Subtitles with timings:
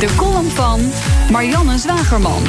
[0.00, 0.80] De column van
[1.30, 2.42] Marianne Zwagerman.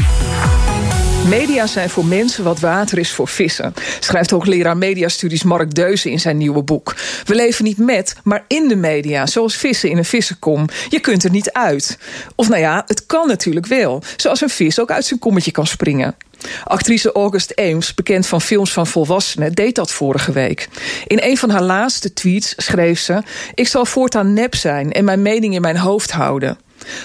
[1.29, 6.19] Media zijn voor mensen wat water is voor vissen, schrijft hoogleraar mediastudies Mark Deuze in
[6.19, 6.95] zijn nieuwe boek.
[7.25, 10.67] We leven niet met, maar in de media, zoals vissen in een vissenkom.
[10.89, 11.97] Je kunt er niet uit.
[12.35, 15.67] Of nou ja, het kan natuurlijk wel, zoals een vis ook uit zijn kommetje kan
[15.67, 16.15] springen.
[16.63, 20.67] Actrice August Ames, bekend van films van volwassenen, deed dat vorige week.
[21.07, 23.21] In een van haar laatste tweets schreef ze:
[23.53, 26.57] Ik zal voortaan nep zijn en mijn mening in mijn hoofd houden.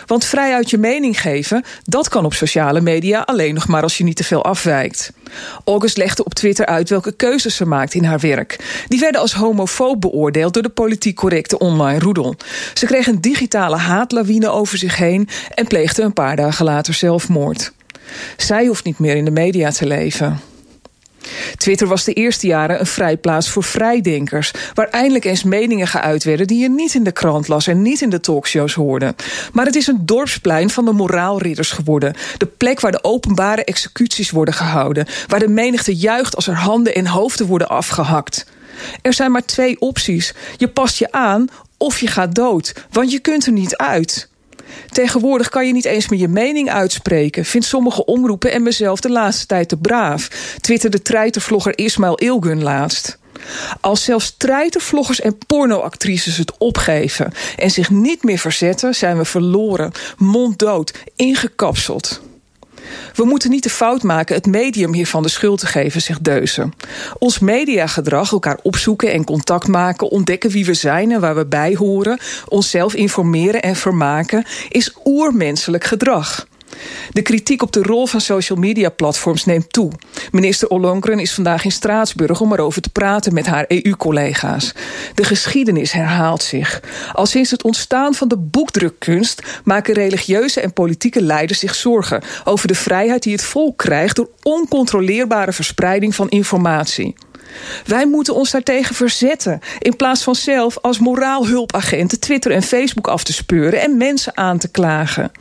[0.07, 3.99] Want vrij uit je mening geven, dat kan op sociale media alleen nog maar als
[3.99, 5.13] je niet te veel afwijkt.
[5.65, 8.85] August legde op Twitter uit welke keuzes ze maakt in haar werk.
[8.88, 12.35] Die werden als homofoob beoordeeld door de politiek correcte online roedel.
[12.74, 17.73] Ze kreeg een digitale haatlawine over zich heen en pleegde een paar dagen later zelfmoord.
[18.37, 20.40] Zij hoeft niet meer in de media te leven.
[21.57, 26.46] Twitter was de eerste jaren een vrijplaats voor vrijdenkers, waar eindelijk eens meningen geuit werden
[26.46, 29.15] die je niet in de krant las en niet in de talkshows hoorde.
[29.52, 34.30] Maar het is een dorpsplein van de moraalridders geworden, de plek waar de openbare executies
[34.30, 38.46] worden gehouden, waar de menigte juicht als er handen en hoofden worden afgehakt.
[39.02, 43.18] Er zijn maar twee opties: je past je aan of je gaat dood, want je
[43.18, 44.29] kunt er niet uit.
[44.91, 47.45] Tegenwoordig kan je niet eens meer je mening uitspreken.
[47.45, 50.29] Vindt sommige omroepen en mezelf de laatste tijd te braaf.
[50.60, 53.18] Twitterde treitervlogger Ismail Ilgun laatst.
[53.80, 59.93] Als zelfs treitervloggers en pornoactrices het opgeven en zich niet meer verzetten, zijn we verloren,
[60.16, 62.21] monddood, ingekapseld.
[63.16, 66.69] We moeten niet de fout maken het medium hiervan de schuld te geven, zegt Deuze.
[67.19, 71.75] Ons mediagedrag, elkaar opzoeken en contact maken, ontdekken wie we zijn en waar we bij
[71.75, 72.19] horen,
[72.49, 76.47] onszelf informeren en vermaken, is oermenselijk gedrag.
[77.10, 79.92] De kritiek op de rol van social media platforms neemt toe.
[80.31, 84.75] Minister Ollongren is vandaag in Straatsburg om erover te praten met haar EU-collega's.
[85.14, 86.82] De geschiedenis herhaalt zich.
[87.12, 92.69] Al sinds het ontstaan van de boekdrukkunst maken religieuze en politieke leiders zich zorgen over
[92.69, 97.14] de vrijheid die het volk krijgt door oncontroleerbare verspreiding van informatie.
[97.84, 99.61] Wij moeten ons daartegen verzetten.
[99.79, 104.59] In plaats van zelf als moraalhulpagenten Twitter en Facebook af te speuren en mensen aan
[104.59, 105.33] te klagen.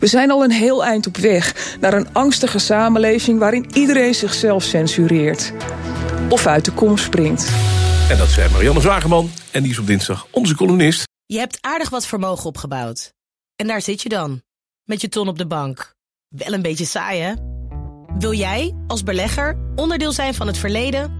[0.00, 4.62] We zijn al een heel eind op weg naar een angstige samenleving waarin iedereen zichzelf
[4.62, 5.52] censureert.
[6.28, 7.50] Of uit de kom springt.
[8.10, 9.30] En dat zei Marianne Zwageman.
[9.50, 11.08] En die is op dinsdag onze columnist.
[11.26, 13.12] Je hebt aardig wat vermogen opgebouwd.
[13.56, 14.42] En daar zit je dan,
[14.84, 15.94] met je ton op de bank.
[16.28, 17.34] Wel een beetje saai, hè?
[18.18, 21.19] Wil jij, als belegger, onderdeel zijn van het verleden